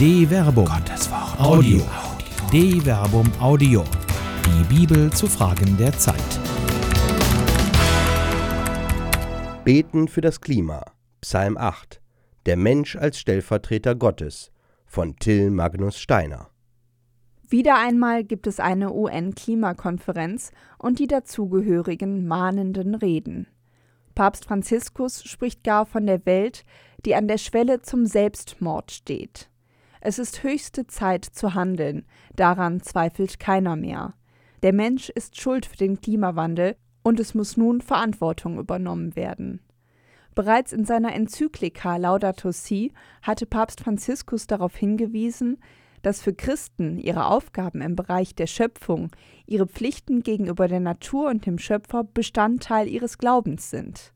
De 0.00 0.26
Verbum. 0.26 0.64
Gottes 0.64 1.10
Wort. 1.10 1.38
Audio. 1.38 1.82
De 2.50 2.80
Verbum 2.80 3.30
Audio. 3.38 3.84
Die 4.46 4.74
Bibel 4.74 5.12
zu 5.12 5.26
Fragen 5.26 5.76
der 5.76 5.92
Zeit. 5.92 6.16
Beten 9.62 10.08
für 10.08 10.22
das 10.22 10.40
Klima. 10.40 10.86
Psalm 11.20 11.58
8. 11.58 12.00
Der 12.46 12.56
Mensch 12.56 12.96
als 12.96 13.18
Stellvertreter 13.18 13.94
Gottes 13.94 14.50
von 14.86 15.16
Till 15.16 15.50
Magnus 15.50 15.98
Steiner. 15.98 16.48
Wieder 17.46 17.76
einmal 17.78 18.24
gibt 18.24 18.46
es 18.46 18.58
eine 18.58 18.94
UN-Klimakonferenz 18.94 20.52
und 20.78 20.98
die 20.98 21.08
dazugehörigen 21.08 22.26
mahnenden 22.26 22.94
Reden. 22.94 23.48
Papst 24.14 24.46
Franziskus 24.46 25.22
spricht 25.24 25.62
gar 25.62 25.84
von 25.84 26.06
der 26.06 26.24
Welt, 26.24 26.64
die 27.04 27.14
an 27.14 27.28
der 27.28 27.36
Schwelle 27.36 27.82
zum 27.82 28.06
Selbstmord 28.06 28.92
steht. 28.92 29.49
Es 30.00 30.18
ist 30.18 30.42
höchste 30.42 30.86
Zeit 30.86 31.24
zu 31.24 31.54
handeln, 31.54 32.06
daran 32.34 32.80
zweifelt 32.80 33.38
keiner 33.38 33.76
mehr. 33.76 34.14
Der 34.62 34.72
Mensch 34.72 35.10
ist 35.10 35.40
schuld 35.40 35.66
für 35.66 35.76
den 35.76 36.00
Klimawandel 36.00 36.76
und 37.02 37.20
es 37.20 37.34
muss 37.34 37.56
nun 37.56 37.80
Verantwortung 37.80 38.58
übernommen 38.58 39.14
werden. 39.16 39.60
Bereits 40.34 40.72
in 40.72 40.84
seiner 40.84 41.14
Enzyklika 41.14 41.96
Laudato 41.96 42.50
Si 42.52 42.92
hatte 43.22 43.46
Papst 43.46 43.80
Franziskus 43.80 44.46
darauf 44.46 44.76
hingewiesen, 44.76 45.58
dass 46.02 46.22
für 46.22 46.32
Christen 46.32 46.98
ihre 46.98 47.26
Aufgaben 47.26 47.82
im 47.82 47.94
Bereich 47.94 48.34
der 48.34 48.46
Schöpfung, 48.46 49.10
ihre 49.46 49.66
Pflichten 49.66 50.22
gegenüber 50.22 50.66
der 50.68 50.80
Natur 50.80 51.28
und 51.28 51.44
dem 51.44 51.58
Schöpfer 51.58 52.04
Bestandteil 52.04 52.88
ihres 52.88 53.18
Glaubens 53.18 53.70
sind. 53.70 54.14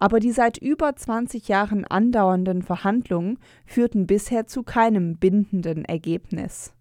Aber 0.00 0.18
die 0.18 0.32
seit 0.32 0.56
über 0.58 0.96
20 0.96 1.46
Jahren 1.46 1.84
andauernden 1.84 2.62
Verhandlungen 2.62 3.38
führten 3.66 4.06
bisher 4.06 4.46
zu 4.46 4.62
keinem 4.62 5.18
bindenden 5.18 5.84
Ergebnis. 5.84 6.72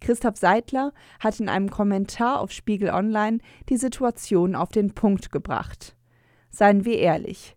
Christoph 0.00 0.36
Seidler 0.36 0.92
hat 1.20 1.38
in 1.40 1.48
einem 1.48 1.70
Kommentar 1.70 2.40
auf 2.40 2.50
Spiegel 2.50 2.90
Online 2.90 3.38
die 3.68 3.76
Situation 3.76 4.54
auf 4.54 4.70
den 4.70 4.94
Punkt 4.94 5.30
gebracht. 5.30 5.94
Seien 6.50 6.84
wir 6.84 6.98
ehrlich, 6.98 7.54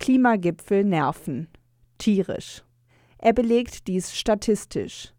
Klimagipfel 0.00 0.84
nerven. 0.84 1.48
Tierisch. 1.98 2.64
Er 3.18 3.32
belegt 3.32 3.86
dies 3.86 4.16
statistisch. 4.16 5.12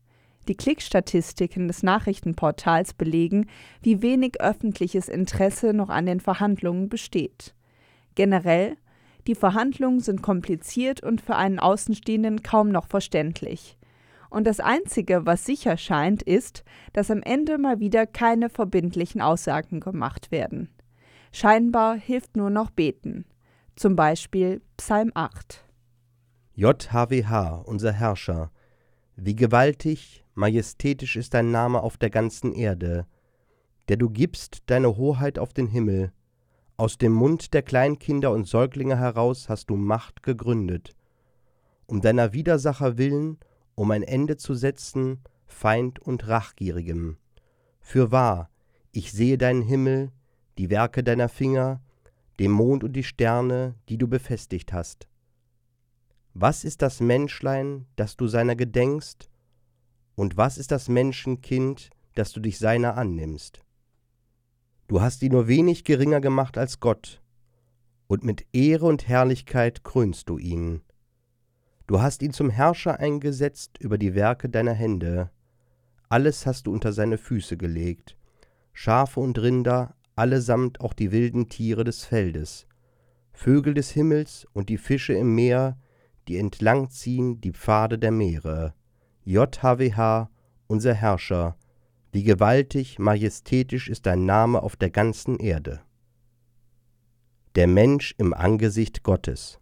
Die 0.49 0.55
Klickstatistiken 0.55 1.69
des 1.69 1.83
Nachrichtenportals 1.83 2.93
belegen, 2.93 3.47
wie 3.81 4.01
wenig 4.01 4.41
öffentliches 4.41 5.07
Interesse 5.07 5.73
noch 5.73 5.87
an 5.87 6.05
den 6.05 6.19
Verhandlungen 6.19 6.89
besteht. 6.89 7.55
Generell 8.15 8.75
die 9.27 9.35
Verhandlungen 9.35 9.99
sind 9.99 10.21
kompliziert 10.21 11.01
und 11.01 11.21
für 11.21 11.35
einen 11.35 11.59
Außenstehenden 11.59 12.43
kaum 12.43 12.69
noch 12.69 12.87
verständlich. 12.87 13.77
Und 14.29 14.45
das 14.47 14.59
Einzige, 14.59 15.25
was 15.25 15.45
sicher 15.45 15.77
scheint, 15.77 16.23
ist, 16.23 16.63
dass 16.91 17.11
am 17.11 17.21
Ende 17.21 17.57
mal 17.57 17.79
wieder 17.79 18.07
keine 18.07 18.49
verbindlichen 18.49 19.21
Aussagen 19.21 19.79
gemacht 19.79 20.31
werden. 20.31 20.69
Scheinbar 21.31 21.95
hilft 21.95 22.35
nur 22.35 22.49
noch 22.49 22.71
Beten. 22.71 23.25
Zum 23.75 23.95
Beispiel 23.95 24.61
Psalm 24.77 25.11
8. 25.13 25.63
JHWH, 26.55 27.63
unser 27.65 27.91
Herrscher, 27.91 28.51
wie 29.15 29.35
gewaltig, 29.35 30.23
majestätisch 30.35 31.15
ist 31.15 31.33
dein 31.33 31.51
Name 31.51 31.81
auf 31.81 31.97
der 31.97 32.09
ganzen 32.09 32.53
Erde, 32.53 33.05
der 33.87 33.97
du 33.97 34.09
gibst 34.09 34.63
deine 34.67 34.97
Hoheit 34.97 35.39
auf 35.39 35.53
den 35.53 35.67
Himmel, 35.67 36.11
aus 36.77 36.97
dem 36.97 37.13
Mund 37.13 37.53
der 37.53 37.61
Kleinkinder 37.61 38.31
und 38.31 38.47
Säuglinge 38.47 38.97
heraus 38.97 39.49
hast 39.49 39.69
du 39.69 39.75
Macht 39.75 40.23
gegründet, 40.23 40.95
um 41.85 42.01
deiner 42.01 42.33
Widersacher 42.33 42.97
willen, 42.97 43.37
um 43.75 43.91
ein 43.91 44.03
Ende 44.03 44.37
zu 44.37 44.53
setzen, 44.53 45.21
Feind 45.45 45.99
und 45.99 46.27
Rachgierigem. 46.27 47.17
Fürwahr, 47.79 48.49
ich 48.91 49.11
sehe 49.11 49.37
deinen 49.37 49.61
Himmel, 49.61 50.11
die 50.57 50.69
Werke 50.69 51.03
deiner 51.03 51.29
Finger, 51.29 51.81
den 52.39 52.51
Mond 52.51 52.83
und 52.83 52.93
die 52.93 53.03
Sterne, 53.03 53.75
die 53.89 53.97
du 53.97 54.07
befestigt 54.07 54.73
hast. 54.73 55.07
Was 56.33 56.63
ist 56.63 56.81
das 56.81 56.99
Menschlein, 56.99 57.85
dass 57.95 58.17
du 58.17 58.27
seiner 58.27 58.55
gedenkst, 58.55 59.29
und 60.15 60.37
was 60.37 60.57
ist 60.57 60.71
das 60.71 60.89
Menschenkind, 60.89 61.89
dass 62.13 62.33
du 62.33 62.39
dich 62.39 62.59
seiner 62.59 62.97
annimmst? 62.97 63.62
Du 64.87 65.01
hast 65.01 65.23
ihn 65.23 65.31
nur 65.31 65.47
wenig 65.47 65.83
geringer 65.83 66.21
gemacht 66.21 66.57
als 66.57 66.79
Gott, 66.79 67.21
und 68.07 68.23
mit 68.23 68.45
Ehre 68.53 68.85
und 68.85 69.07
Herrlichkeit 69.07 69.83
krönst 69.83 70.29
du 70.29 70.37
ihn. 70.37 70.81
Du 71.87 72.01
hast 72.01 72.21
ihn 72.21 72.33
zum 72.33 72.49
Herrscher 72.49 72.99
eingesetzt 72.99 73.77
über 73.79 73.97
die 73.97 74.15
Werke 74.15 74.49
deiner 74.49 74.73
Hände, 74.73 75.31
alles 76.13 76.45
hast 76.45 76.67
du 76.67 76.71
unter 76.71 76.93
seine 76.93 77.17
Füße 77.17 77.57
gelegt, 77.57 78.15
Schafe 78.71 79.19
und 79.19 79.39
Rinder, 79.39 79.95
allesamt 80.15 80.79
auch 80.79 80.93
die 80.93 81.11
wilden 81.11 81.49
Tiere 81.49 81.83
des 81.83 82.05
Feldes, 82.05 82.67
Vögel 83.31 83.73
des 83.73 83.89
Himmels 83.89 84.45
und 84.53 84.69
die 84.69 84.77
Fische 84.77 85.13
im 85.13 85.33
Meer, 85.33 85.75
die 86.27 86.37
entlangziehen 86.37 87.41
die 87.41 87.51
Pfade 87.51 87.97
der 87.97 88.11
Meere. 88.11 88.75
JHWH, 89.23 90.29
unser 90.67 90.93
Herrscher, 90.93 91.57
wie 92.13 92.23
gewaltig, 92.23 92.99
majestätisch 92.99 93.89
ist 93.89 94.05
dein 94.05 94.25
Name 94.25 94.61
auf 94.61 94.75
der 94.75 94.91
ganzen 94.91 95.37
Erde. 95.39 95.81
Der 97.55 97.67
Mensch 97.67 98.13
im 98.19 98.33
Angesicht 98.33 99.03
Gottes. 99.03 99.59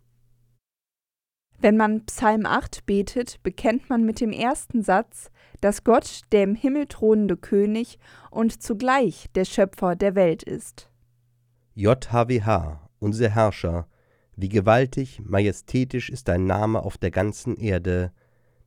Wenn 1.59 1.77
man 1.77 2.05
Psalm 2.07 2.45
8 2.45 2.85
betet, 2.85 3.41
bekennt 3.43 3.89
man 3.89 4.05
mit 4.05 4.19
dem 4.19 4.31
ersten 4.31 4.81
Satz, 4.81 5.31
dass 5.61 5.83
Gott 5.83 6.21
der 6.31 6.43
im 6.43 6.55
Himmel 6.55 6.87
thronende 6.87 7.37
König 7.37 7.99
und 8.31 8.61
zugleich 8.61 9.27
der 9.35 9.45
Schöpfer 9.45 9.95
der 9.95 10.15
Welt 10.15 10.43
ist. 10.43 10.89
JHWH, 11.75 12.89
unser 12.99 13.29
Herrscher, 13.29 13.87
wie 14.35 14.49
gewaltig, 14.49 15.21
majestätisch 15.23 16.09
ist 16.09 16.27
dein 16.27 16.45
Name 16.45 16.83
auf 16.83 16.97
der 16.97 17.11
ganzen 17.11 17.55
Erde, 17.55 18.11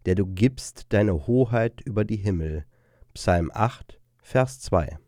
der 0.07 0.15
du 0.15 0.27
gibst 0.27 0.87
deine 0.91 1.27
Hoheit 1.27 1.83
über 1.83 2.05
die 2.05 2.17
Himmel. 2.17 2.65
Psalm 3.17 3.53
8, 3.55 4.01
Vers 4.23 4.59
2. 4.63 4.99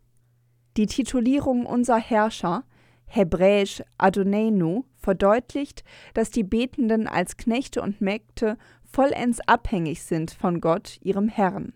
Die 0.77 0.85
Titulierung 0.85 1.65
Unser 1.65 1.97
Herrscher, 1.97 2.63
hebräisch 3.05 3.83
Adonenu, 3.97 4.85
verdeutlicht, 4.95 5.83
dass 6.13 6.31
die 6.31 6.45
Betenden 6.45 7.07
als 7.09 7.35
Knechte 7.35 7.81
und 7.81 7.99
Mägde 7.99 8.57
vollends 8.89 9.41
abhängig 9.41 10.03
sind 10.03 10.31
von 10.31 10.61
Gott, 10.61 10.99
ihrem 11.01 11.27
Herrn. 11.27 11.73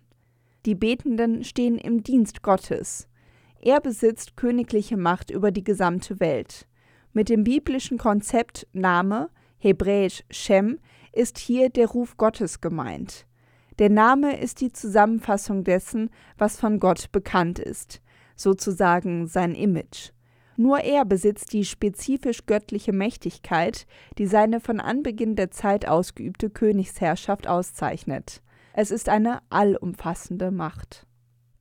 Die 0.65 0.73
Betenden 0.73 1.43
stehen 1.43 1.77
im 1.77 2.01
Dienst 2.01 2.41
Gottes. 2.43 3.09
Er 3.59 3.81
besitzt 3.81 4.37
königliche 4.37 4.95
Macht 4.95 5.31
über 5.31 5.51
die 5.51 5.65
gesamte 5.65 6.21
Welt. 6.21 6.65
Mit 7.11 7.27
dem 7.27 7.43
biblischen 7.43 7.97
Konzept 7.97 8.67
Name, 8.71 9.29
hebräisch 9.57 10.23
Shem, 10.31 10.79
ist 11.11 11.39
hier 11.39 11.69
der 11.69 11.87
Ruf 11.87 12.15
Gottes 12.15 12.61
gemeint. 12.61 13.27
Der 13.81 13.89
Name 13.89 14.39
ist 14.39 14.61
die 14.61 14.71
Zusammenfassung 14.71 15.63
dessen, 15.63 16.11
was 16.37 16.59
von 16.59 16.79
Gott 16.79 17.11
bekannt 17.11 17.57
ist, 17.57 17.99
sozusagen 18.35 19.25
sein 19.25 19.55
Image. 19.55 20.11
Nur 20.55 20.81
er 20.81 21.03
besitzt 21.03 21.51
die 21.51 21.65
spezifisch 21.65 22.45
göttliche 22.45 22.93
Mächtigkeit, 22.93 23.87
die 24.19 24.27
seine 24.27 24.59
von 24.59 24.79
Anbeginn 24.79 25.35
der 25.35 25.49
Zeit 25.49 25.87
ausgeübte 25.87 26.51
Königsherrschaft 26.51 27.47
auszeichnet. 27.47 28.43
Es 28.73 28.91
ist 28.91 29.09
eine 29.09 29.39
allumfassende 29.49 30.51
Macht. 30.51 31.07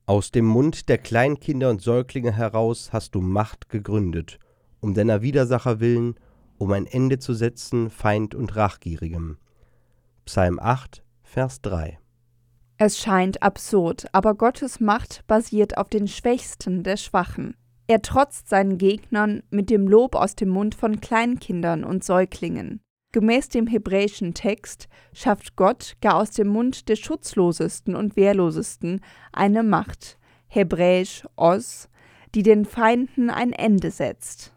Aus 0.05 0.29
dem 0.29 0.45
Mund 0.45 0.89
der 0.89 0.99
Kleinkinder 0.99 1.71
und 1.71 1.81
Säuglinge 1.81 2.37
heraus 2.37 2.93
hast 2.93 3.15
du 3.15 3.21
Macht 3.21 3.69
gegründet, 3.69 4.37
um 4.79 4.93
deiner 4.93 5.23
Widersacher 5.23 5.79
willen, 5.79 6.13
um 6.59 6.71
ein 6.71 6.85
Ende 6.85 7.17
zu 7.17 7.33
setzen 7.33 7.89
Feind 7.89 8.35
und 8.35 8.55
Rachgierigem. 8.55 9.39
Psalm 10.25 10.59
8, 10.59 11.01
Vers 11.23 11.63
3 11.63 11.97
es 12.83 12.97
scheint 12.97 13.43
absurd, 13.43 14.07
aber 14.11 14.33
Gottes 14.33 14.79
Macht 14.79 15.21
basiert 15.27 15.77
auf 15.77 15.87
den 15.89 16.07
Schwächsten 16.07 16.81
der 16.81 16.97
Schwachen. 16.97 17.55
Er 17.85 18.01
trotzt 18.01 18.49
seinen 18.49 18.79
Gegnern 18.79 19.43
mit 19.51 19.69
dem 19.69 19.87
Lob 19.87 20.15
aus 20.15 20.33
dem 20.33 20.49
Mund 20.49 20.73
von 20.73 20.99
Kleinkindern 20.99 21.83
und 21.83 22.03
Säuglingen. 22.03 22.81
Gemäß 23.11 23.49
dem 23.49 23.67
hebräischen 23.67 24.33
Text 24.33 24.87
schafft 25.13 25.55
Gott 25.55 25.97
gar 26.01 26.15
aus 26.15 26.31
dem 26.31 26.47
Mund 26.47 26.89
der 26.89 26.95
Schutzlosesten 26.95 27.95
und 27.95 28.15
Wehrlosesten 28.15 29.01
eine 29.31 29.61
Macht, 29.61 30.17
hebräisch 30.47 31.27
Os, 31.35 31.87
die 32.33 32.41
den 32.41 32.65
Feinden 32.65 33.29
ein 33.29 33.53
Ende 33.53 33.91
setzt. 33.91 34.55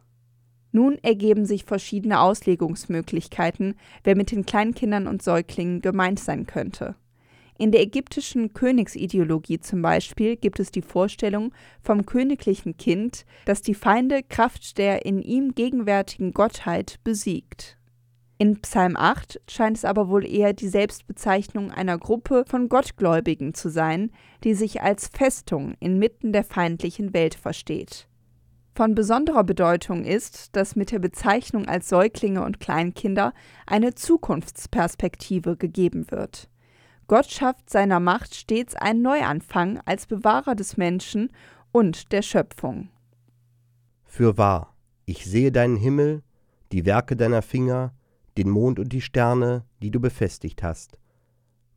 Nun 0.72 0.96
ergeben 1.02 1.44
sich 1.44 1.66
verschiedene 1.66 2.20
Auslegungsmöglichkeiten, 2.20 3.74
wer 4.02 4.16
mit 4.16 4.30
den 4.30 4.46
Kleinkindern 4.46 5.08
und 5.08 5.22
Säuglingen 5.22 5.82
gemeint 5.82 6.20
sein 6.20 6.46
könnte. 6.46 6.96
In 7.56 7.70
der 7.70 7.82
ägyptischen 7.82 8.52
Königsideologie 8.52 9.60
zum 9.60 9.80
Beispiel 9.80 10.36
gibt 10.36 10.58
es 10.58 10.72
die 10.72 10.82
Vorstellung 10.82 11.54
vom 11.82 12.04
königlichen 12.04 12.76
Kind, 12.76 13.24
das 13.44 13.62
die 13.62 13.74
Feinde 13.74 14.22
Kraft 14.22 14.76
der 14.76 15.06
in 15.06 15.22
ihm 15.22 15.54
gegenwärtigen 15.54 16.32
Gottheit 16.32 16.98
besiegt. 17.04 17.78
In 18.38 18.60
Psalm 18.60 18.96
8 18.96 19.40
scheint 19.48 19.76
es 19.76 19.84
aber 19.84 20.08
wohl 20.08 20.26
eher 20.26 20.52
die 20.52 20.68
Selbstbezeichnung 20.68 21.70
einer 21.70 21.96
Gruppe 21.98 22.44
von 22.48 22.68
Gottgläubigen 22.68 23.54
zu 23.54 23.68
sein, 23.68 24.10
die 24.42 24.54
sich 24.54 24.82
als 24.82 25.06
Festung 25.06 25.74
inmitten 25.78 26.32
der 26.32 26.42
feindlichen 26.42 27.14
Welt 27.14 27.36
versteht. 27.36 28.08
Von 28.74 28.96
besonderer 28.96 29.44
Bedeutung 29.44 30.04
ist, 30.04 30.56
dass 30.56 30.74
mit 30.74 30.90
der 30.90 30.98
Bezeichnung 30.98 31.68
als 31.68 31.88
Säuglinge 31.88 32.44
und 32.44 32.58
Kleinkinder 32.58 33.32
eine 33.66 33.94
Zukunftsperspektive 33.94 35.56
gegeben 35.56 36.10
wird. 36.10 36.48
Gott 37.06 37.30
schafft 37.30 37.70
seiner 37.70 38.00
Macht 38.00 38.34
stets 38.34 38.74
einen 38.74 39.02
Neuanfang 39.02 39.80
als 39.84 40.06
Bewahrer 40.06 40.54
des 40.54 40.76
Menschen 40.76 41.30
und 41.72 42.12
der 42.12 42.22
Schöpfung. 42.22 42.88
Fürwahr, 44.04 44.74
ich 45.04 45.24
sehe 45.24 45.52
deinen 45.52 45.76
Himmel, 45.76 46.22
die 46.72 46.86
Werke 46.86 47.16
deiner 47.16 47.42
Finger, 47.42 47.92
den 48.38 48.48
Mond 48.48 48.78
und 48.78 48.92
die 48.92 49.00
Sterne, 49.00 49.64
die 49.82 49.90
du 49.90 50.00
befestigt 50.00 50.62
hast. 50.62 50.98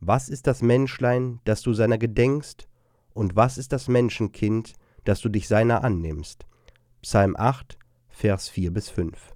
Was 0.00 0.28
ist 0.28 0.46
das 0.46 0.62
Menschlein, 0.62 1.40
dass 1.44 1.62
du 1.62 1.72
seiner 1.72 1.98
gedenkst, 1.98 2.68
und 3.12 3.34
was 3.34 3.58
ist 3.58 3.72
das 3.72 3.88
Menschenkind, 3.88 4.74
dass 5.04 5.20
du 5.20 5.28
dich 5.28 5.48
seiner 5.48 5.82
annimmst? 5.82 6.46
Psalm 7.02 7.34
8, 7.36 7.76
Vers 8.08 8.48
4 8.48 8.72
bis 8.72 8.90
5. 8.90 9.34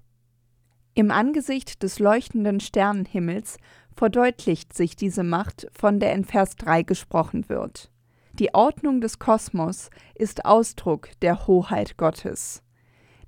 Im 0.95 1.11
Angesicht 1.11 1.83
des 1.83 1.99
leuchtenden 1.99 2.59
Sternenhimmels 2.59 3.57
verdeutlicht 3.95 4.73
sich 4.73 4.95
diese 4.95 5.23
Macht, 5.23 5.67
von 5.73 5.99
der 5.99 6.13
in 6.13 6.25
Vers 6.25 6.55
3 6.55 6.83
gesprochen 6.83 7.49
wird. 7.49 7.89
Die 8.33 8.53
Ordnung 8.53 8.99
des 8.99 9.19
Kosmos 9.19 9.89
ist 10.15 10.45
Ausdruck 10.45 11.09
der 11.21 11.45
Hoheit 11.45 11.97
Gottes. 11.97 12.63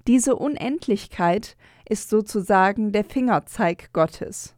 Diese 0.08 0.36
Unendlichkeit 0.36 1.56
ist 1.88 2.10
sozusagen 2.10 2.92
der 2.92 3.04
Fingerzeig 3.04 3.94
Gottes. 3.94 4.56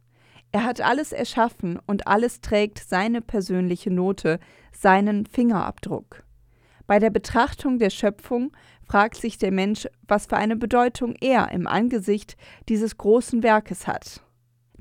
Er 0.50 0.64
hat 0.64 0.80
alles 0.80 1.12
erschaffen 1.12 1.78
und 1.86 2.06
alles 2.06 2.40
trägt 2.40 2.78
seine 2.78 3.20
persönliche 3.20 3.90
Note, 3.90 4.40
seinen 4.72 5.26
Fingerabdruck. 5.26 6.24
Bei 6.86 6.98
der 6.98 7.10
Betrachtung 7.10 7.78
der 7.78 7.90
Schöpfung 7.90 8.52
fragt 8.82 9.16
sich 9.16 9.36
der 9.36 9.52
Mensch, 9.52 9.86
was 10.06 10.24
für 10.24 10.38
eine 10.38 10.56
Bedeutung 10.56 11.14
er 11.20 11.50
im 11.52 11.66
Angesicht 11.66 12.38
dieses 12.70 12.96
großen 12.96 13.42
Werkes 13.42 13.86
hat. 13.86 14.22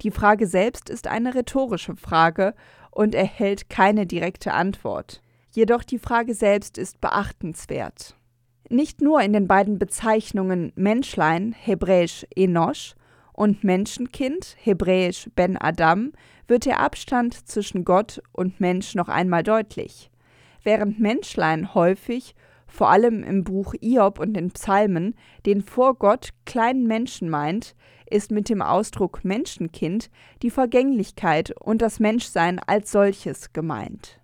Die 0.03 0.11
Frage 0.11 0.47
selbst 0.47 0.89
ist 0.89 1.07
eine 1.07 1.33
rhetorische 1.33 1.95
Frage 1.95 2.53
und 2.91 3.15
erhält 3.15 3.69
keine 3.69 4.05
direkte 4.05 4.53
Antwort. 4.53 5.21
Jedoch 5.51 5.83
die 5.83 5.99
Frage 5.99 6.33
selbst 6.33 6.77
ist 6.77 7.01
beachtenswert. 7.01 8.15
Nicht 8.69 9.01
nur 9.01 9.21
in 9.21 9.33
den 9.33 9.47
beiden 9.47 9.79
Bezeichnungen 9.79 10.71
Menschlein, 10.75 11.53
hebräisch 11.53 12.25
Enosh, 12.35 12.95
und 13.33 13.63
Menschenkind, 13.63 14.57
hebräisch 14.59 15.29
Ben 15.35 15.57
Adam, 15.57 16.11
wird 16.47 16.65
der 16.65 16.79
Abstand 16.79 17.47
zwischen 17.47 17.85
Gott 17.85 18.21
und 18.31 18.59
Mensch 18.59 18.95
noch 18.95 19.09
einmal 19.09 19.43
deutlich. 19.43 20.09
Während 20.63 20.99
Menschlein 20.99 21.73
häufig, 21.75 22.35
vor 22.67 22.89
allem 22.89 23.23
im 23.23 23.43
Buch 23.43 23.73
Iob 23.81 24.19
und 24.19 24.33
den 24.33 24.51
Psalmen, 24.51 25.15
den 25.45 25.61
vor 25.61 25.95
Gott 25.95 26.29
kleinen 26.45 26.85
Menschen 26.85 27.29
meint, 27.29 27.75
ist 28.09 28.31
mit 28.31 28.49
dem 28.49 28.61
Ausdruck 28.61 29.23
Menschenkind 29.23 30.09
die 30.41 30.49
Vergänglichkeit 30.49 31.53
und 31.59 31.81
das 31.81 31.99
Menschsein 31.99 32.59
als 32.59 32.91
solches 32.91 33.53
gemeint. 33.53 34.19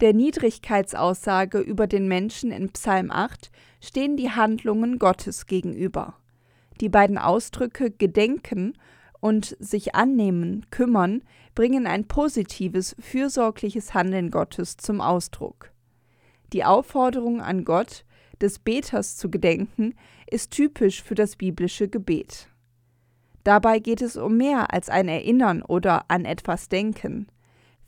Der 0.00 0.12
Niedrigkeitsaussage 0.12 1.58
über 1.58 1.86
den 1.86 2.06
Menschen 2.06 2.50
in 2.50 2.70
Psalm 2.70 3.10
8 3.10 3.50
stehen 3.80 4.16
die 4.16 4.30
Handlungen 4.30 4.98
Gottes 4.98 5.46
gegenüber. 5.46 6.16
Die 6.82 6.90
beiden 6.90 7.16
Ausdrücke 7.16 7.90
gedenken 7.90 8.74
und 9.20 9.56
sich 9.58 9.94
annehmen, 9.94 10.66
kümmern, 10.70 11.22
bringen 11.54 11.86
ein 11.86 12.06
positives, 12.06 12.94
fürsorgliches 12.98 13.94
Handeln 13.94 14.30
Gottes 14.30 14.76
zum 14.76 15.00
Ausdruck. 15.00 15.72
Die 16.52 16.64
Aufforderung 16.64 17.40
an 17.40 17.64
Gott, 17.64 18.04
des 18.40 18.58
Beters 18.58 19.16
zu 19.16 19.30
gedenken, 19.30 19.94
ist 20.30 20.50
typisch 20.50 21.02
für 21.02 21.14
das 21.14 21.36
biblische 21.36 21.88
Gebet. 21.88 22.48
Dabei 23.44 23.78
geht 23.78 24.02
es 24.02 24.16
um 24.16 24.36
mehr 24.36 24.72
als 24.72 24.88
ein 24.88 25.08
Erinnern 25.08 25.62
oder 25.62 26.10
an 26.10 26.24
etwas 26.24 26.68
Denken. 26.68 27.28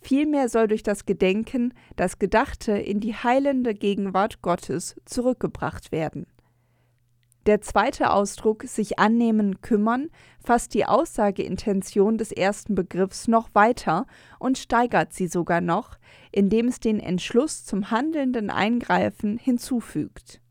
Vielmehr 0.01 0.49
soll 0.49 0.69
durch 0.69 0.85
das 0.85 1.05
Gedenken 1.05 1.75
das 1.97 2.19
Gedachte 2.19 2.73
in 2.73 3.01
die 3.01 3.15
heilende 3.15 3.75
Gegenwart 3.75 4.41
Gottes 4.43 4.95
zurückgebracht 5.05 5.91
werden. 5.91 6.27
Der 7.49 7.63
zweite 7.63 8.11
Ausdruck 8.11 8.65
sich 8.65 8.99
annehmen, 8.99 9.63
kümmern 9.63 10.11
fasst 10.39 10.75
die 10.75 10.85
Aussageintention 10.85 12.19
des 12.19 12.31
ersten 12.31 12.75
Begriffs 12.75 13.27
noch 13.27 13.49
weiter 13.55 14.05
und 14.39 14.59
steigert 14.59 15.15
sie 15.15 15.29
sogar 15.29 15.63
noch, 15.63 15.97
indem 16.31 16.69
es 16.69 16.79
den 16.79 17.01
Entschluss 17.01 17.65
zum 17.65 17.91
handelnden 17.91 18.51
Eingreifen 18.51 19.39
hinzufügt. 19.39 20.43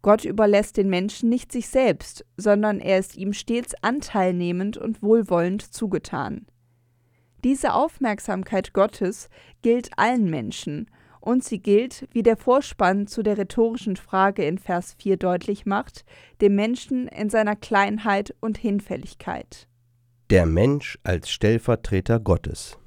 Gott 0.00 0.24
überlässt 0.24 0.76
den 0.76 0.88
Menschen 0.88 1.28
nicht 1.28 1.50
sich 1.50 1.66
selbst, 1.66 2.24
sondern 2.36 2.78
er 2.78 3.00
ist 3.00 3.16
ihm 3.16 3.32
stets 3.32 3.74
anteilnehmend 3.82 4.76
und 4.76 5.02
wohlwollend 5.02 5.74
zugetan. 5.74 6.46
Diese 7.42 7.74
Aufmerksamkeit 7.74 8.74
Gottes 8.74 9.28
gilt 9.60 9.90
allen 9.98 10.30
Menschen, 10.30 10.88
und 11.20 11.44
sie 11.44 11.60
gilt, 11.60 12.08
wie 12.12 12.22
der 12.22 12.36
Vorspann 12.36 13.06
zu 13.06 13.22
der 13.22 13.38
rhetorischen 13.38 13.96
Frage 13.96 14.44
in 14.44 14.58
Vers 14.58 14.94
4 14.98 15.16
deutlich 15.16 15.66
macht, 15.66 16.04
dem 16.40 16.54
Menschen 16.54 17.08
in 17.08 17.30
seiner 17.30 17.56
Kleinheit 17.56 18.34
und 18.40 18.58
Hinfälligkeit. 18.58 19.68
Der 20.30 20.46
Mensch 20.46 20.98
als 21.02 21.30
Stellvertreter 21.30 22.20
Gottes. 22.20 22.78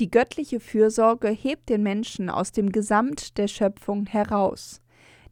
Die 0.00 0.10
göttliche 0.10 0.60
Fürsorge 0.60 1.28
hebt 1.28 1.68
den 1.68 1.82
Menschen 1.82 2.30
aus 2.30 2.52
dem 2.52 2.70
Gesamt 2.70 3.36
der 3.36 3.48
Schöpfung 3.48 4.06
heraus. 4.06 4.80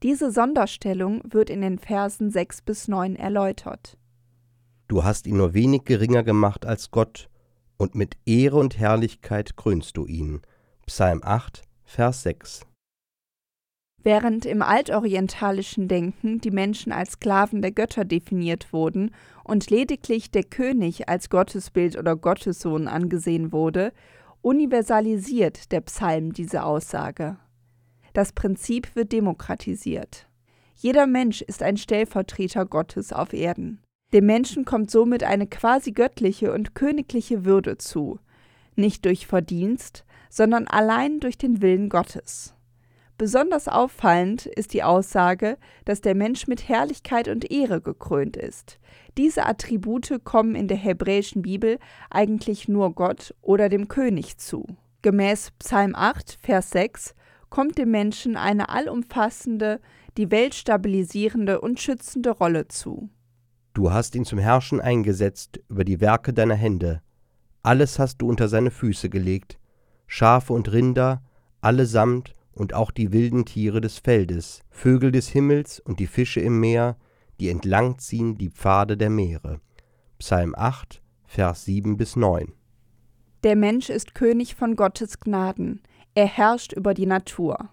Diese 0.03 0.33
Sonderstellung 0.33 1.23
wird 1.25 1.51
in 1.51 1.61
den 1.63 1.79
Versen 1.79 2.31
6 2.31 2.63
bis 2.63 2.89
9 2.89 3.15
erläutert. 3.17 3.97
Du 4.89 5.05
hast 5.05 5.27
ihn 5.27 5.37
nur 5.37 5.55
wenig 5.55 5.85
geringer 5.85 6.23
gemacht 6.23 6.67
als 6.67 6.91
Gott, 6.91 7.29
und 7.77 7.95
mit 7.95 8.17
Ehre 8.25 8.57
und 8.57 8.79
Herrlichkeit 8.79 9.57
krönst 9.57 9.97
du 9.97 10.07
ihn. 10.07 10.41
Psalm 10.87 11.21
8, 11.23 11.63
Vers 11.87 12.25
6. 12.25 12.67
Während 14.03 14.45
im 14.45 14.61
altorientalischen 14.61 15.89
Denken 15.89 16.41
die 16.41 16.51
Menschen 16.51 16.93
als 16.93 17.13
Sklaven 17.13 17.63
der 17.63 17.71
Götter 17.73 18.05
definiert 18.05 18.73
wurden 18.73 19.13
und 19.45 19.71
lediglich 19.71 20.31
der 20.31 20.43
König 20.43 21.09
als 21.09 21.31
Gottesbild 21.31 21.97
oder 21.97 22.17
Gottessohn 22.17 22.89
angesehen 22.89 23.53
wurde, 23.53 23.93
universalisiert 24.43 25.73
der 25.73 25.81
Psalm 25.83 26.33
diese 26.33 26.65
Aussage. 26.65 27.39
Das 28.13 28.33
Prinzip 28.33 28.95
wird 28.97 29.13
demokratisiert. 29.13 30.29
Jeder 30.75 31.07
Mensch 31.07 31.41
ist 31.41 31.63
ein 31.63 31.77
Stellvertreter 31.77 32.67
Gottes 32.67 33.13
auf 33.13 33.33
Erden. 33.33 33.81
Dem 34.13 34.27
Menschen 34.27 34.65
kommt 34.65 34.91
somit 34.91 35.23
eine 35.23 35.47
quasi 35.47 35.93
göttliche 35.93 36.53
und 36.53 36.75
königliche 36.75 37.45
Würde 37.45 37.79
zu, 37.79 38.19
nicht 38.75 39.05
durch 39.05 39.27
Verdienst, 39.27 40.06
sondern 40.31 40.67
allein 40.67 41.21
durch 41.21 41.39
den 41.39 41.63
Willen 41.63 41.89
Gottes. 41.89 42.55
Besonders 43.19 43.67
auffallend 43.67 44.45
ist 44.45 44.75
die 44.75 44.83
Aussage, 44.83 45.57
dass 45.87 46.03
der 46.03 46.15
Mensch 46.15 46.47
mit 46.47 46.69
Herrlichkeit 46.69 47.29
und 47.29 47.51
Ehre 47.51 47.81
gekrönt 47.81 48.37
ist. 48.37 48.79
Diese 49.17 49.47
Attribute 49.47 50.21
kommen 50.25 50.55
in 50.55 50.69
der 50.69 50.77
hebräischen 50.77 51.41
Bibel 51.41 51.79
eigentlich 52.11 52.69
nur 52.69 52.95
Gott 52.95 53.35
oder 53.41 53.71
dem 53.71 53.89
König 53.89 54.37
zu. 54.37 54.67
Gemäß 55.01 55.53
Psalm 55.59 55.95
8, 55.95 56.37
Vers 56.43 56.71
6 56.71 57.15
kommt 57.49 57.79
dem 57.79 57.91
Menschen 57.91 58.37
eine 58.37 58.69
allumfassende, 58.69 59.81
die 60.19 60.31
Welt 60.31 60.55
stabilisierende 60.55 61.61
und 61.61 61.81
schützende 61.81 62.31
Rolle 62.31 62.69
zu. 62.69 63.09
Du 63.73 63.93
hast 63.93 64.15
ihn 64.15 64.25
zum 64.27 64.39
Herrschen 64.39 64.81
eingesetzt 64.81 65.61
über 65.69 65.85
die 65.85 66.01
Werke 66.01 66.35
deiner 66.35 66.55
Hände. 66.55 67.01
Alles 67.63 67.99
hast 67.99 68.19
du 68.19 68.29
unter 68.29 68.49
seine 68.49 68.71
Füße 68.71 69.09
gelegt, 69.09 69.59
Schafe 70.07 70.53
und 70.53 70.73
Rinder, 70.73 71.23
allesamt 71.61 72.35
und 72.53 72.75
auch 72.75 72.91
die 72.91 73.13
wilden 73.13 73.45
Tiere 73.45 73.81
des 73.81 73.99
Feldes, 73.99 74.63
Vögel 74.71 75.13
des 75.13 75.29
Himmels 75.29 75.81
und 75.81 76.01
die 76.01 76.07
Fische 76.07 76.41
im 76.41 76.59
Meer, 76.61 76.97
die 77.41 77.51
entlangziehen 77.51 78.39
die 78.39 78.51
Pfade 78.51 78.97
der 78.97 79.11
Meere. 79.11 79.61
Psalm 80.19 80.55
8, 80.57 81.03
Vers 81.27 81.65
7 81.65 81.97
bis 81.97 82.17
9. 82.17 82.53
Der 83.43 83.57
Mensch 83.57 83.91
ist 83.91 84.15
König 84.15 84.55
von 84.55 84.75
Gottes 84.75 85.21
Gnaden. 85.21 85.83
Er 86.15 86.27
herrscht 86.27 86.73
über 86.73 86.95
die 86.95 87.07
Natur. 87.07 87.69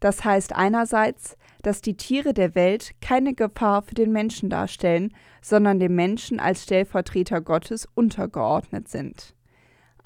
Das 0.00 0.24
heißt 0.24 0.54
einerseits, 0.54 1.36
dass 1.62 1.80
die 1.80 1.96
Tiere 1.96 2.34
der 2.34 2.54
Welt 2.54 2.92
keine 3.00 3.34
Gefahr 3.34 3.82
für 3.82 3.94
den 3.94 4.12
Menschen 4.12 4.50
darstellen, 4.50 5.12
sondern 5.42 5.80
dem 5.80 5.94
Menschen 5.94 6.38
als 6.38 6.64
Stellvertreter 6.64 7.40
Gottes 7.40 7.88
untergeordnet 7.94 8.88
sind. 8.88 9.34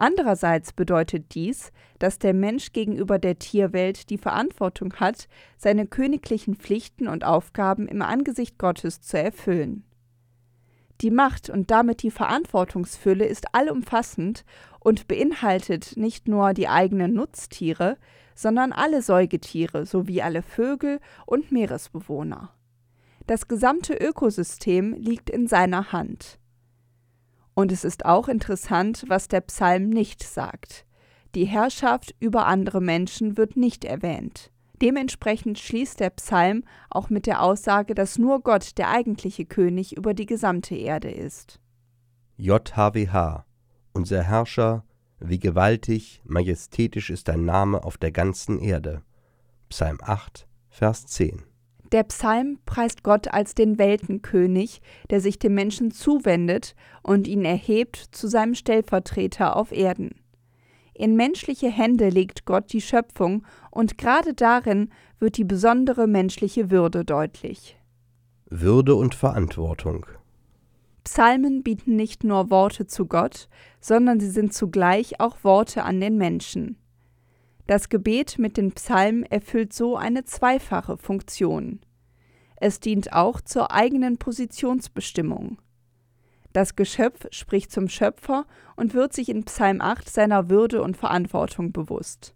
Andererseits 0.02 0.72
bedeutet 0.72 1.32
dies, 1.32 1.70
dass 2.00 2.18
der 2.18 2.34
Mensch 2.34 2.72
gegenüber 2.72 3.20
der 3.20 3.38
Tierwelt 3.38 4.10
die 4.10 4.18
Verantwortung 4.18 4.94
hat, 4.94 5.28
seine 5.56 5.86
königlichen 5.86 6.56
Pflichten 6.56 7.06
und 7.06 7.22
Aufgaben 7.22 7.86
im 7.86 8.02
Angesicht 8.02 8.58
Gottes 8.58 9.00
zu 9.00 9.16
erfüllen. 9.16 9.84
Die 11.02 11.12
Macht 11.12 11.50
und 11.50 11.70
damit 11.70 12.02
die 12.02 12.10
Verantwortungsfülle 12.10 13.24
ist 13.24 13.54
allumfassend 13.54 14.44
und 14.80 15.06
beinhaltet 15.06 15.96
nicht 15.96 16.26
nur 16.26 16.52
die 16.52 16.66
eigenen 16.66 17.14
Nutztiere, 17.14 17.96
sondern 18.34 18.72
alle 18.72 19.02
Säugetiere 19.02 19.86
sowie 19.86 20.20
alle 20.20 20.42
Vögel 20.42 20.98
und 21.26 21.52
Meeresbewohner. 21.52 22.52
Das 23.28 23.46
gesamte 23.46 23.94
Ökosystem 23.94 24.94
liegt 24.94 25.30
in 25.30 25.46
seiner 25.46 25.92
Hand. 25.92 26.40
Und 27.54 27.72
es 27.72 27.84
ist 27.84 28.04
auch 28.04 28.28
interessant, 28.28 29.04
was 29.08 29.28
der 29.28 29.42
Psalm 29.42 29.90
nicht 29.90 30.22
sagt. 30.22 30.86
Die 31.34 31.44
Herrschaft 31.44 32.14
über 32.20 32.46
andere 32.46 32.80
Menschen 32.80 33.36
wird 33.36 33.56
nicht 33.56 33.84
erwähnt. 33.84 34.50
Dementsprechend 34.82 35.58
schließt 35.58 36.00
der 36.00 36.10
Psalm 36.10 36.64
auch 36.90 37.08
mit 37.08 37.26
der 37.26 37.42
Aussage, 37.42 37.94
dass 37.94 38.18
nur 38.18 38.40
Gott 38.40 38.78
der 38.78 38.90
eigentliche 38.90 39.44
König 39.44 39.96
über 39.96 40.12
die 40.12 40.26
gesamte 40.26 40.74
Erde 40.74 41.10
ist. 41.10 41.60
JHWH, 42.36 43.44
unser 43.92 44.22
Herrscher, 44.22 44.84
wie 45.20 45.38
gewaltig, 45.38 46.20
majestätisch 46.24 47.10
ist 47.10 47.28
dein 47.28 47.44
Name 47.44 47.84
auf 47.84 47.96
der 47.96 48.10
ganzen 48.10 48.58
Erde. 48.58 49.02
Psalm 49.68 49.98
8, 50.02 50.48
Vers 50.68 51.06
10. 51.06 51.44
Der 51.92 52.04
Psalm 52.04 52.58
preist 52.64 53.02
Gott 53.02 53.28
als 53.28 53.54
den 53.54 53.78
Weltenkönig, 53.78 54.80
der 55.10 55.20
sich 55.20 55.38
dem 55.38 55.54
Menschen 55.54 55.90
zuwendet 55.90 56.74
und 57.02 57.28
ihn 57.28 57.44
erhebt 57.44 57.96
zu 57.96 58.28
seinem 58.28 58.54
Stellvertreter 58.54 59.56
auf 59.56 59.72
Erden. 59.72 60.14
In 60.94 61.16
menschliche 61.16 61.70
Hände 61.70 62.08
legt 62.08 62.46
Gott 62.46 62.72
die 62.72 62.80
Schöpfung, 62.80 63.44
und 63.70 63.98
gerade 63.98 64.32
darin 64.34 64.90
wird 65.18 65.36
die 65.36 65.44
besondere 65.44 66.06
menschliche 66.06 66.70
Würde 66.70 67.04
deutlich. 67.04 67.78
Würde 68.48 68.94
und 68.94 69.14
Verantwortung. 69.14 70.06
Psalmen 71.04 71.62
bieten 71.62 71.96
nicht 71.96 72.24
nur 72.24 72.50
Worte 72.50 72.86
zu 72.86 73.06
Gott, 73.06 73.48
sondern 73.80 74.20
sie 74.20 74.30
sind 74.30 74.54
zugleich 74.54 75.20
auch 75.20 75.42
Worte 75.42 75.82
an 75.82 76.00
den 76.00 76.16
Menschen. 76.16 76.76
Das 77.72 77.88
Gebet 77.88 78.38
mit 78.38 78.58
den 78.58 78.72
Psalmen 78.72 79.22
erfüllt 79.22 79.72
so 79.72 79.96
eine 79.96 80.24
zweifache 80.24 80.98
Funktion. 80.98 81.80
Es 82.56 82.80
dient 82.80 83.14
auch 83.14 83.40
zur 83.40 83.72
eigenen 83.72 84.18
Positionsbestimmung. 84.18 85.56
Das 86.52 86.76
Geschöpf 86.76 87.28
spricht 87.30 87.72
zum 87.72 87.88
Schöpfer 87.88 88.44
und 88.76 88.92
wird 88.92 89.14
sich 89.14 89.30
in 89.30 89.44
Psalm 89.44 89.80
8 89.80 90.06
seiner 90.06 90.50
Würde 90.50 90.82
und 90.82 90.98
Verantwortung 90.98 91.72
bewusst. 91.72 92.34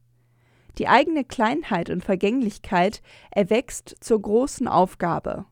Die 0.78 0.88
eigene 0.88 1.22
Kleinheit 1.22 1.90
und 1.90 2.02
Vergänglichkeit 2.02 3.02
erwächst 3.30 3.94
zur 4.00 4.22
großen 4.22 4.68
Aufgabe. 4.68 5.44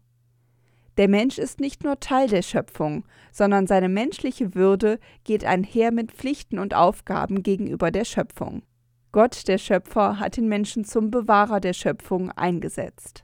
Der 0.97 1.09
Mensch 1.09 1.37
ist 1.37 1.61
nicht 1.61 1.85
nur 1.85 2.00
Teil 2.00 2.29
der 2.29 2.41
Schöpfung, 2.41 3.05
sondern 3.33 3.67
seine 3.67 3.91
menschliche 3.91 4.55
Würde 4.55 4.99
geht 5.25 5.45
einher 5.45 5.93
mit 5.93 6.11
Pflichten 6.11 6.59
und 6.59 6.73
Aufgaben 6.73 7.43
gegenüber 7.43 7.91
der 7.91 8.07
Schöpfung. 8.07 8.62
Gott, 9.14 9.47
der 9.47 9.59
Schöpfer, 9.59 10.18
hat 10.18 10.37
den 10.37 10.49
Menschen 10.49 10.85
zum 10.85 11.12
Bewahrer 11.12 11.61
der 11.61 11.73
Schöpfung 11.73 12.33
eingesetzt. 12.33 13.23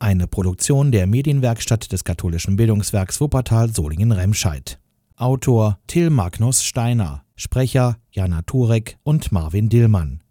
Eine 0.00 0.26
Produktion 0.26 0.90
der 0.90 1.06
Medienwerkstatt 1.06 1.92
des 1.92 2.02
katholischen 2.02 2.56
Bildungswerks 2.56 3.20
Wuppertal 3.20 3.72
Solingen-Remscheid. 3.72 4.80
Autor 5.14 5.78
Till 5.86 6.10
Magnus 6.10 6.64
Steiner, 6.64 7.22
Sprecher 7.36 7.98
Jana 8.10 8.42
Turek 8.42 8.98
und 9.04 9.30
Marvin 9.30 9.68
Dillmann. 9.68 10.24